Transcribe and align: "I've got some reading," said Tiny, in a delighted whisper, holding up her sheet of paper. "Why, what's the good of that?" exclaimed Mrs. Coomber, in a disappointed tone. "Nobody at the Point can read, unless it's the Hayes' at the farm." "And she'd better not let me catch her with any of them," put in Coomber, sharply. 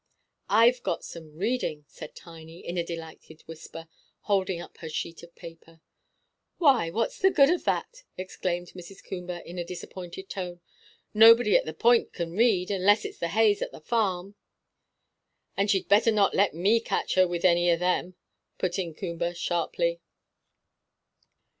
"I've 0.49 0.81
got 0.81 1.03
some 1.05 1.37
reading," 1.37 1.85
said 1.87 2.15
Tiny, 2.15 2.65
in 2.67 2.75
a 2.75 2.83
delighted 2.83 3.41
whisper, 3.43 3.87
holding 4.21 4.59
up 4.59 4.77
her 4.79 4.89
sheet 4.89 5.21
of 5.21 5.35
paper. 5.35 5.79
"Why, 6.57 6.89
what's 6.89 7.19
the 7.19 7.29
good 7.29 7.51
of 7.51 7.65
that?" 7.65 8.03
exclaimed 8.17 8.69
Mrs. 8.73 9.03
Coomber, 9.07 9.37
in 9.45 9.59
a 9.59 9.63
disappointed 9.63 10.27
tone. 10.27 10.59
"Nobody 11.13 11.55
at 11.55 11.65
the 11.65 11.73
Point 11.75 12.13
can 12.13 12.31
read, 12.31 12.71
unless 12.71 13.05
it's 13.05 13.19
the 13.19 13.27
Hayes' 13.27 13.61
at 13.61 13.71
the 13.71 13.79
farm." 13.79 14.33
"And 15.55 15.69
she'd 15.69 15.87
better 15.87 16.09
not 16.11 16.33
let 16.33 16.55
me 16.55 16.79
catch 16.79 17.13
her 17.13 17.27
with 17.27 17.45
any 17.45 17.69
of 17.69 17.79
them," 17.79 18.15
put 18.57 18.79
in 18.79 18.95
Coomber, 18.95 19.35
sharply. 19.35 20.01